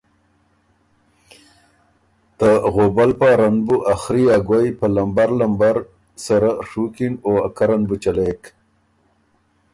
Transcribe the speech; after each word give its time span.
ته 2.37 2.49
غوبل 2.73 3.11
پاره 3.19 3.47
ن 3.53 3.57
بُو 3.65 3.75
ا 3.93 3.95
خري 4.01 4.23
او 4.35 4.41
ګوَئ 4.47 4.67
په 4.79 4.85
لمبر 5.39 5.77
سَرَه 6.23 6.51
ڒُوکِن 6.69 7.13
او 7.25 7.33
ا 7.47 7.49
کره 7.57 7.75
ن 7.79 7.81
بُو 7.87 7.95
چلېک۔ 8.03 8.41